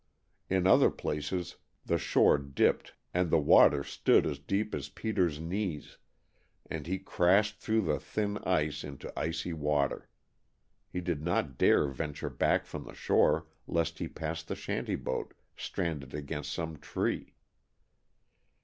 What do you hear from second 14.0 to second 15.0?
pass the shanty